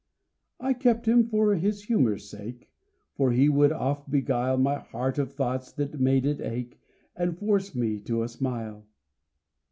[0.59, 2.71] I kept him for his humor's sake,
[3.13, 6.81] For he would oft beguile My heart of thoughts that made it ache
[7.15, 8.87] And force me to a smile.